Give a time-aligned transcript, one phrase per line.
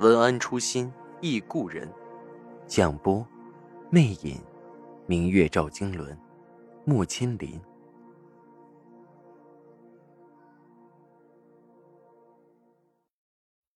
[0.00, 1.88] 文安初心忆故人，
[2.66, 3.24] 蒋波，
[3.90, 4.40] 魅影，
[5.06, 6.18] 明月照经纶，
[6.84, 7.60] 木千林。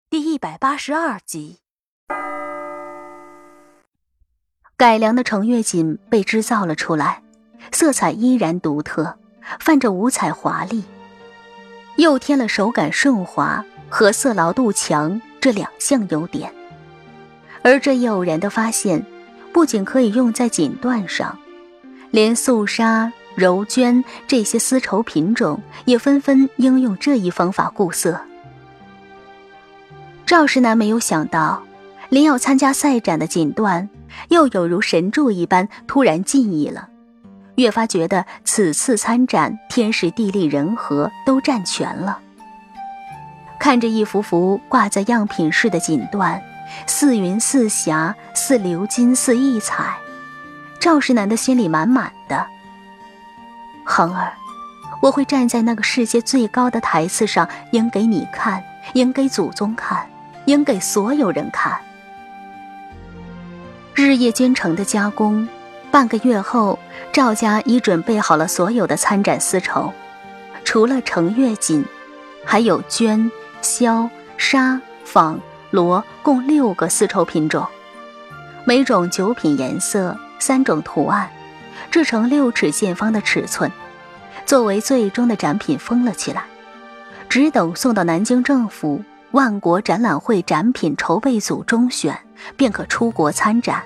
[0.09, 1.59] 第一百八十二集，
[4.75, 7.21] 改良的程月锦被制造了出来，
[7.71, 9.19] 色彩依然独特，
[9.59, 10.83] 泛着五彩华丽，
[11.97, 15.21] 又添了手感顺滑和色牢度强。
[15.39, 16.51] 这两项优点，
[17.61, 19.05] 而这一偶然的发现，
[19.53, 21.37] 不仅可以用在锦缎上，
[22.11, 28.19] 连素纱、柔绢这些丝绸品种也纷纷应用这一方法固色。
[30.25, 31.63] 赵石南没有想到，
[32.09, 33.87] 临要参加赛展的锦缎，
[34.29, 36.89] 又有如神助一般突然进意了，
[37.55, 42.19] 越发觉得此次参展天时地利人和都占全了。
[43.59, 46.39] 看着一幅幅挂在样品室的锦缎，
[46.85, 49.97] 似云似霞，似流金似异彩，
[50.79, 52.45] 赵世南的心里满满的。
[53.83, 54.33] 恒儿，
[55.01, 58.63] 我会站在那个世界最高的台次上，演给你看，
[58.93, 60.07] 演给祖宗看，
[60.45, 61.79] 演给所有人看。
[63.95, 65.47] 日夜兼程的加工，
[65.89, 66.77] 半个月后，
[67.11, 69.91] 赵家已准备好了所有的参展丝绸，
[70.63, 71.83] 除了程月锦，
[72.45, 73.31] 还有绢。
[73.67, 75.37] 绡、纱、纺、
[75.71, 77.67] 罗共六个丝绸品种，
[78.63, 81.29] 每种九品颜色，三种图案，
[81.91, 83.69] 制成六尺见方的尺寸，
[84.45, 86.45] 作为最终的展品封了起来，
[87.27, 92.17] 只等送到南京政府万国展览会展品筹备组中选，
[92.55, 93.83] 便可出国参展。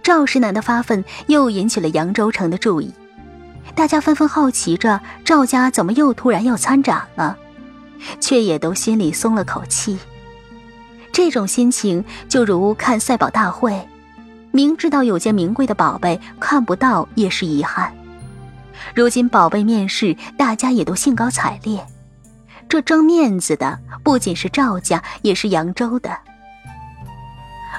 [0.00, 2.94] 赵石南的发奋又引起了扬州城的注意，
[3.74, 7.36] 大家纷纷好奇着赵家怎么又突然要参展了。
[8.20, 9.98] 却也都心里松了口气。
[11.12, 13.86] 这种心情就如看赛宝大会，
[14.52, 17.92] 明知道有件名贵的宝贝看不到也是遗憾。
[18.94, 21.84] 如今宝贝面世，大家也都兴高采烈。
[22.68, 26.16] 这争面子的不仅是赵家，也是扬州的。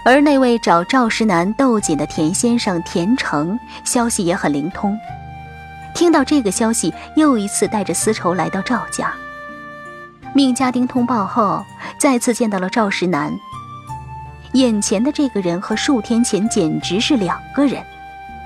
[0.04, 4.98] 而那位找赵石南斗锦的田先生田成，消息也很灵通。
[5.94, 9.14] 听到这个消息，又一次带着丝绸来到赵家。
[10.34, 11.66] 命家丁通报后，
[11.98, 13.38] 再次见到了赵石南。
[14.54, 17.84] 眼前的这个人和数天前简直是两个人，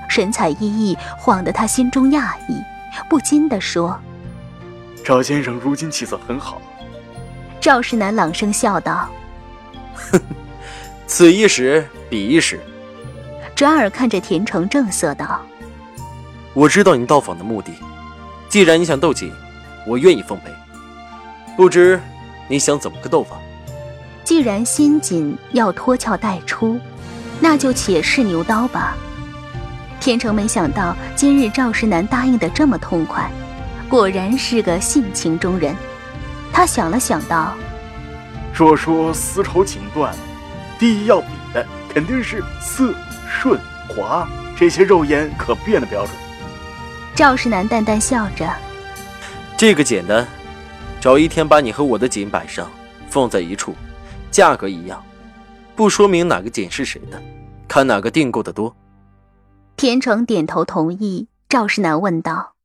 [0.08, 2.62] 神采奕奕，晃得他心中讶异，
[3.08, 3.98] 不禁地说
[5.04, 6.60] ：“赵先生如今气色很好。”
[7.60, 9.08] 赵石南朗声笑道
[9.94, 10.20] ：“哼，
[11.06, 12.60] 此一时，彼一时。”
[13.54, 15.40] 转而看着田成，正色道
[16.54, 17.72] ：“我知道你到访的目的，
[18.48, 19.30] 既然你想斗锦，
[19.86, 20.50] 我愿意奉陪。”
[21.56, 22.00] 不知
[22.48, 23.36] 你想怎么个斗法？
[24.24, 26.80] 既然新锦要脱壳带出，
[27.40, 28.96] 那就且试牛刀吧。
[30.00, 33.30] 天成没想到今日赵石南答应的这么痛快，
[33.88, 35.76] 果然是个性情中人。
[36.52, 37.54] 他想了想道
[38.52, 40.12] ：“若说丝绸锦缎，
[40.78, 42.94] 第一要比的肯定是色、
[43.28, 46.14] 顺、滑这些肉眼可辨的标准。”
[47.14, 48.50] 赵石南淡淡笑着
[49.56, 50.26] ：“这个简单。”
[51.04, 52.72] 找一天把你和我的锦摆上，
[53.10, 53.74] 放在一处，
[54.30, 55.04] 价格一样，
[55.76, 57.22] 不说明哪个锦是谁的，
[57.68, 58.74] 看哪个订购的多。
[59.76, 61.28] 田成点头同意。
[61.46, 62.56] 赵世南问道：“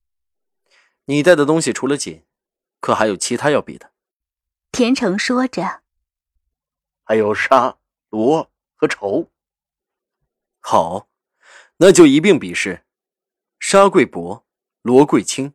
[1.08, 2.24] 你带的东西除了锦，
[2.80, 3.92] 可还有其他要比的？”
[4.72, 5.82] 田成说着
[7.04, 7.76] ：“还有纱、
[8.10, 9.30] 罗和绸。”
[10.64, 11.10] 好，
[11.76, 12.86] 那就一并比试。
[13.60, 14.46] 纱贵薄，
[14.82, 15.52] 罗贵轻，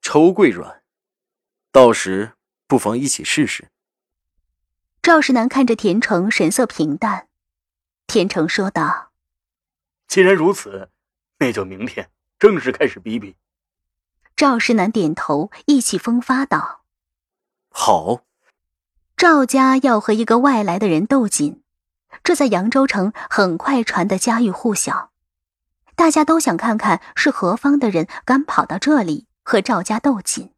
[0.00, 0.79] 绸贵软。
[1.72, 2.32] 到时
[2.66, 3.70] 不妨一起试试。
[5.02, 7.28] 赵世南看着田成，神色平淡。
[8.06, 9.12] 田成说道
[10.08, 10.90] ：“既然如此，
[11.38, 13.36] 那就明天正式开始比比。”
[14.36, 16.82] 赵世南点头，意气风发道
[17.70, 18.24] ：“好。”
[19.16, 21.62] 赵家要和一个外来的人斗锦，
[22.24, 25.12] 这在扬州城很快传得家喻户晓。
[25.94, 30.49] 大家都想看看是何方的人敢跑到这里和赵家斗锦。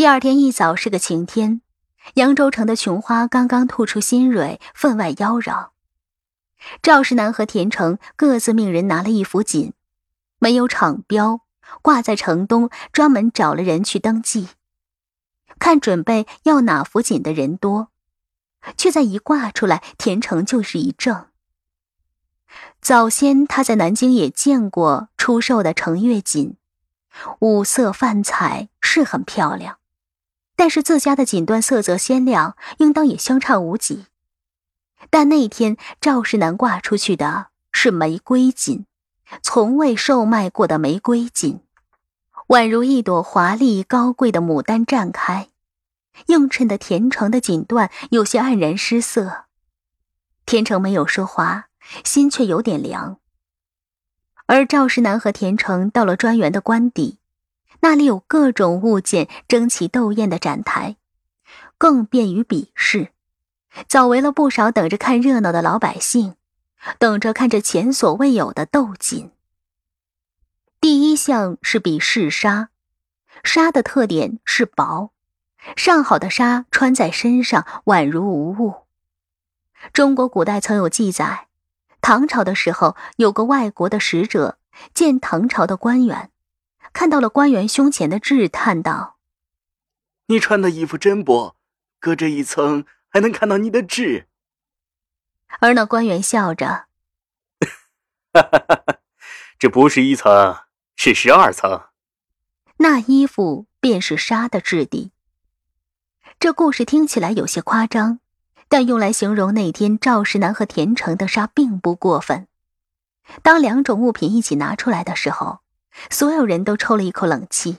[0.00, 1.60] 第二天一早是个晴天，
[2.14, 5.72] 扬州城的琼花刚刚吐出新蕊，分外妖娆。
[6.80, 9.74] 赵世南和田成各自命人拿了一幅锦，
[10.38, 11.42] 没有厂标，
[11.82, 14.48] 挂在城东，专门找了人去登记。
[15.58, 17.88] 看准备要哪幅锦的人多，
[18.78, 21.26] 却在一挂出来，田成就是一怔。
[22.80, 26.56] 早先他在南京也见过出售的程月锦，
[27.40, 29.79] 五色泛彩，是很漂亮。
[30.60, 34.04] 但是自家的锦缎色泽鲜亮，应当也相差无几。
[35.08, 38.84] 但那天赵世南挂出去的是玫瑰锦，
[39.42, 41.60] 从未售卖过的玫瑰锦，
[42.48, 45.48] 宛如一朵华丽高贵的牡丹绽开，
[46.26, 49.46] 映衬的田成的锦缎有些黯然失色。
[50.44, 51.68] 田成没有说话，
[52.04, 53.18] 心却有点凉。
[54.44, 57.19] 而赵世南和田成到了专员的官邸。
[57.80, 60.96] 那里有各种物件争奇斗艳的展台，
[61.78, 63.12] 更便于比试，
[63.88, 66.34] 早围了不少等着看热闹的老百姓，
[66.98, 69.30] 等着看这前所未有的斗锦。
[70.80, 72.70] 第一项是比试纱，
[73.42, 75.12] 纱的特点是薄，
[75.76, 78.86] 上好的纱穿在身上宛如无物。
[79.92, 81.48] 中国古代曾有记载，
[82.02, 84.58] 唐朝的时候有个外国的使者
[84.92, 86.30] 见唐朝的官员。
[86.92, 89.16] 看到了官员胸前的痣，叹道
[90.26, 91.56] ：“你穿的衣服真薄，
[91.98, 94.26] 隔着一层还能看到你的痣。
[95.60, 96.86] ”而那官员笑着
[98.32, 98.98] ：“哈哈哈哈，
[99.58, 100.56] 这不是一层，
[100.96, 101.88] 是十二层。
[102.78, 105.12] ”那衣服便是纱的质地。
[106.38, 108.20] 这故事听起来有些夸张，
[108.68, 112.48] 但用来形容那天赵石南和田成的纱并不过分。
[113.42, 115.60] 当两种物品一起拿出来的时候。
[116.08, 117.78] 所有人都抽了一口冷气。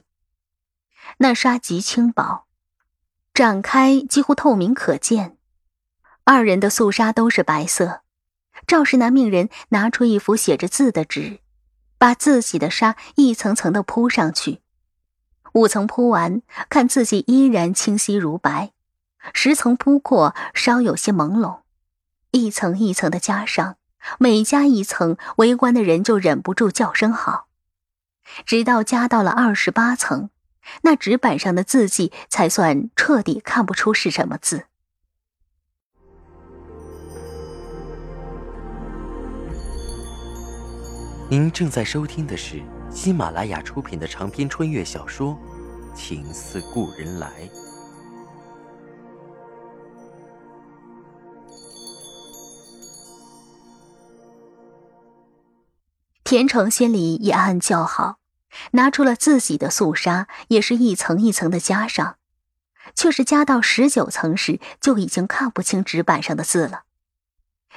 [1.18, 2.46] 那纱极轻薄，
[3.34, 5.38] 展开几乎透明可见。
[6.24, 8.02] 二人的素纱都是白色。
[8.68, 11.40] 赵世南命人拿出一幅写着字的纸，
[11.98, 14.62] 把自己的纱一层层的铺上去。
[15.54, 18.70] 五层铺完，看自己依然清晰如白；
[19.34, 21.62] 十层铺过，稍有些朦胧。
[22.32, 23.78] 一层一层的加上，
[24.20, 27.48] 每加一层，围观的人就忍不住叫声好。
[28.46, 30.30] 直到加到了二十八层，
[30.84, 34.66] 那纸板上的字迹才算彻底看不出是什么字。
[41.30, 45.38] 您正在收听的是喜马拉雅出品的长篇穿越小说
[45.96, 47.28] 《情似故人来》。
[56.32, 58.18] 田成心里也暗暗叫好。
[58.72, 62.16] 拿出了自己的素纱，也是一层一层的加上，
[62.96, 66.84] 却是加到十九层时，就已经看不清纸板上的字了。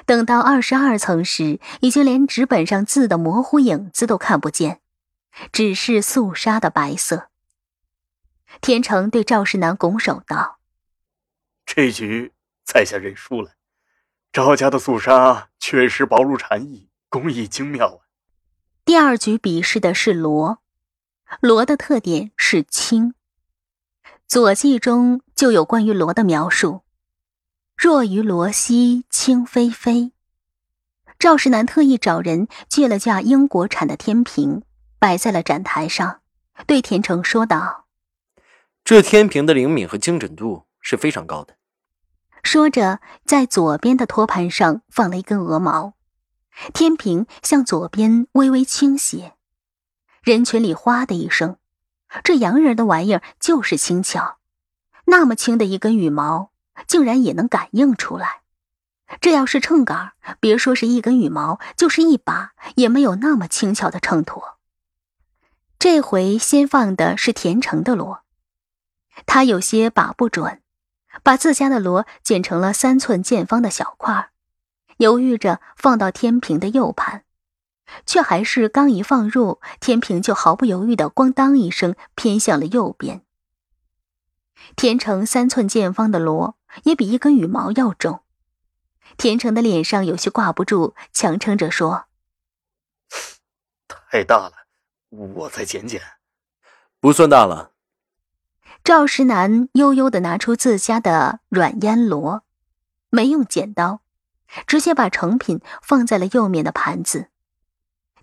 [0.07, 4.81] 等到二十二层时，已经连纸本上字的模糊影子都看不见，
[5.51, 7.31] 只是素纱的白色。
[8.61, 10.61] 天成对赵世南拱手道
[11.67, 12.33] ：“这局
[12.65, 13.55] 在下认输了，
[14.33, 17.99] 赵家的素纱确实薄如蝉翼，工艺精妙啊。”
[18.85, 20.59] 第二局比试的是罗。
[21.41, 23.13] 罗的特点是轻，
[24.29, 26.83] 《左记》中就有关于罗的描述
[27.77, 30.13] ：“若于罗兮轻霏霏。”
[31.19, 34.63] 赵世南特意找人借了架英国产的天平，
[34.99, 36.21] 摆在了展台上，
[36.67, 37.87] 对田成说道
[38.85, 41.57] ：“这天平的灵敏和精准度是非常高的。”
[42.45, 45.95] 说着，在左边的托盘上放了一根鹅毛，
[46.73, 49.35] 天平向左边微微倾斜。
[50.23, 51.59] 人群里哗的一声，
[52.23, 54.39] 这洋人的玩意儿就是轻巧，
[55.07, 56.51] 那么轻的一根羽毛，
[56.87, 58.41] 竟然也能感应出来。
[59.21, 64.55] 这要是秤杆，别说是一根羽毛，就是一把，也没有那么轻巧的秤砣。
[65.79, 68.23] 这回先放的是田成的锣，
[69.27, 70.63] 他有些把不准，
[71.23, 74.31] 把自家的锣剪成了三寸见方的小块，
[74.99, 77.25] 犹豫着放到天平的右盘。
[78.07, 83.23] 却还是刚一放入天平，就毫不犹豫的“咣当”一声偏向了右边。
[84.75, 88.21] 田成三寸见方的锣也比一根羽毛要重。
[89.19, 92.07] 田成的脸上有些挂不住，强撑着说
[93.87, 94.53] ：“太大了，
[95.11, 96.01] 我再剪剪。”
[96.99, 97.73] 不算大了。
[98.83, 102.43] 赵石南悠悠的拿出自家的软烟锣，
[103.11, 104.01] 没用剪刀，
[104.67, 107.29] 直接把成品放在了右面的盘子。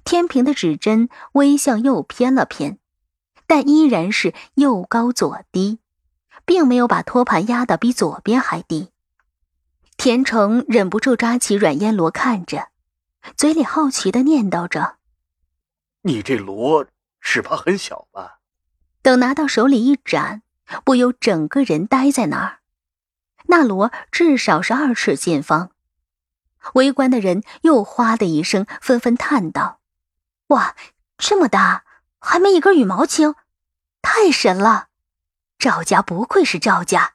[0.04, 2.80] 天平的指针微向右偏了偏，
[3.46, 5.80] 但依然是右高左低，
[6.46, 8.90] 并没有把托盘压得比左边还低。
[9.98, 12.70] 田成忍不住抓起软烟罗看着，
[13.38, 14.96] 嘴里好奇的念叨着
[16.02, 16.88] ：“你这螺
[17.20, 18.40] 是怕很小吧？”
[19.04, 20.42] 等拿到手里一展，
[20.84, 22.60] 不由整个人呆在那儿。
[23.46, 25.72] 那螺至少是二尺见方。
[26.74, 29.80] 围观的人又哗的一声，纷纷叹道
[30.48, 30.76] ：“哇，
[31.18, 31.86] 这么大，
[32.20, 33.36] 还没一根羽毛轻，
[34.02, 34.88] 太神了！
[35.58, 37.14] 赵家不愧是赵家。”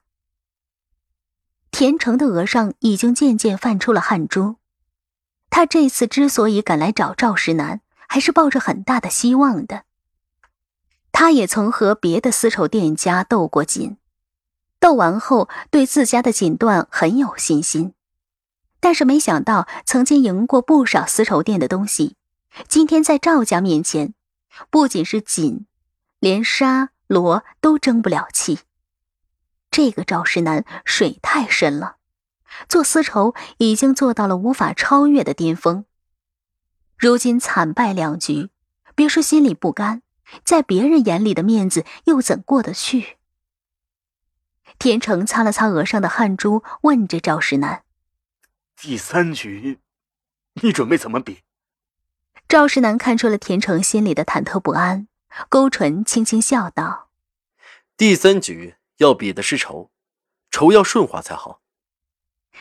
[1.71, 4.57] 田成的额上已经渐渐泛出了汗珠。
[5.51, 9.85] 他这次之所以敢来找赵石南，还是抱着很大的希望的。
[11.13, 13.97] 他也曾和别的丝绸店家斗过锦，
[14.79, 17.95] 斗完后对自家的锦缎很有信心。
[18.81, 22.17] 但是没想到，曾经赢过不少丝绸店的东西，
[22.69, 24.15] 今天在赵家面前，
[24.71, 25.67] 不仅是锦，
[26.21, 28.61] 连纱罗都争不了气。
[29.71, 31.97] 这个赵世南水太深了，
[32.69, 35.85] 做丝绸已经做到了无法超越的巅峰。
[36.97, 38.51] 如今惨败两局，
[38.95, 40.03] 别说心里不甘，
[40.45, 43.17] 在别人眼里的面子又怎过得去？
[44.79, 47.83] 天成擦了擦额上的汗珠，问着赵世南。
[48.79, 49.79] 第三局，
[50.61, 51.39] 你准备怎么比？
[52.47, 55.09] 赵世南看出了田成心里的忐忑不安，
[55.49, 57.09] 勾唇轻轻笑道
[57.97, 59.91] ：“第三局要比的是绸，
[60.51, 61.63] 绸要顺滑才好。”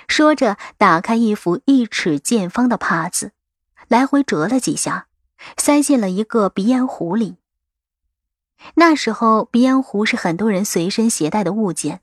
[0.08, 3.34] 说着，打开一幅一尺见方的帕子，
[3.90, 5.08] 来回折了几下，
[5.58, 7.36] 塞进了一个鼻烟壶里。
[8.76, 12.02] 那时候，鼻烟壶是很多人随身携带的物件。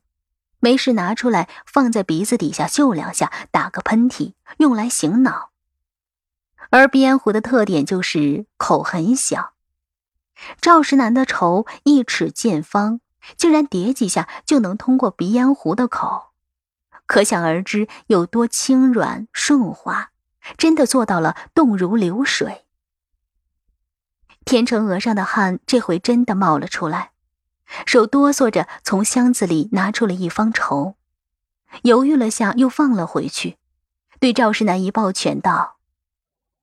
[0.64, 5.50] 没事，拿出来放在鼻子底下嗅两下，打个喷嚏，用来醒脑。
[6.70, 9.54] 而鼻烟壶的特点就是口很小。
[10.60, 13.00] 赵石南的绸一尺见方，
[13.36, 16.30] 竟然叠几下就能通过鼻烟壶的口，
[17.06, 20.10] 可想而知有多轻软顺滑，
[20.56, 22.66] 真的做到了动如流水。
[24.44, 27.11] 天成额上的汗这回真的冒了出来。
[27.86, 30.96] 手哆嗦着从箱子里拿出了一方绸，
[31.82, 33.58] 犹豫了下，又放了回去，
[34.20, 35.78] 对赵世南一抱拳道：“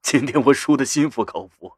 [0.02, 1.74] 今天我输的心服口服。”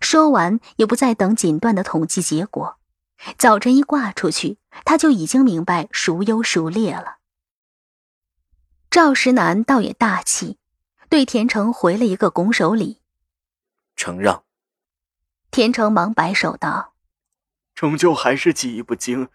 [0.00, 2.78] 说完，也不再等锦缎的统计结果，
[3.36, 7.16] 早晨一挂出去，他就已经明白孰优孰劣了。
[8.90, 10.56] 赵石南倒也大气，
[11.08, 13.02] 对田成回了一个拱手礼，
[13.96, 14.44] 承让。
[15.50, 16.94] 田成忙摆手道。
[17.78, 19.28] 终究还是技艺不精，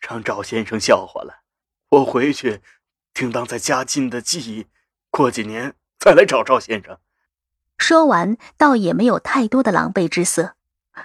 [0.00, 1.44] 让赵先生笑话了。
[1.90, 2.60] 我回去，
[3.12, 4.66] 定当在加进的技艺，
[5.10, 6.98] 过几年再来找赵先生。
[7.78, 10.56] 说完，倒也没有太多的狼狈之色，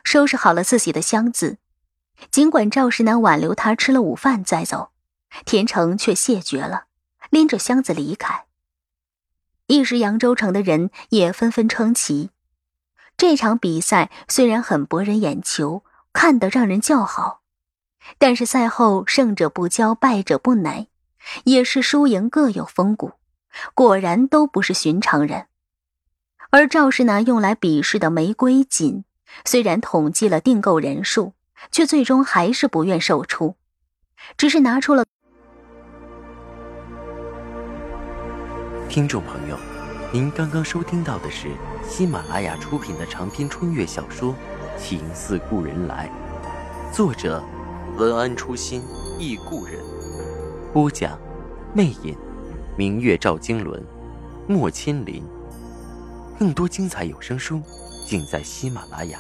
[0.04, 1.60] 收拾好了自己的箱子。
[2.32, 4.90] 尽管赵石南挽留他吃了午饭再走，
[5.46, 6.86] 田成却谢绝了，
[7.30, 8.46] 拎着箱子离开。
[9.68, 12.32] 一时扬州城的人也纷纷称奇。
[13.16, 15.84] 这场比赛虽然很博人眼球。
[16.14, 17.42] 看得让人叫好，
[18.18, 20.88] 但是赛后胜者不骄，败者不馁，
[21.44, 23.14] 也是输赢各有风骨，
[23.74, 25.46] 果然都不是寻常人。
[26.52, 29.04] 而赵世南用来比试的玫瑰锦，
[29.46, 31.34] 虽然统计了订购人数，
[31.72, 33.56] 却最终还是不愿售出，
[34.36, 35.06] 只是拿出了。
[38.90, 39.56] 听众朋友，
[40.12, 41.50] 您刚刚收听到的是
[41.90, 44.36] 喜马拉雅出品的长篇穿越小说。
[44.78, 46.10] 情似故人来，
[46.94, 47.44] 作者
[47.98, 48.82] 文安初心
[49.18, 49.78] 忆故人，
[50.72, 51.20] 播讲
[51.74, 52.16] 魅影，
[52.78, 53.84] 明月照经纶，
[54.48, 55.22] 莫千林。
[56.38, 57.62] 更多精彩有声书，
[58.06, 59.20] 尽在喜马拉雅。